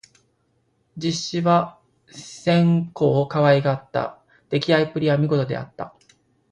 [0.97, 1.77] 実資は
[2.09, 4.17] 千古をかわいがった。
[4.49, 5.93] できあいっぷりは見事であった。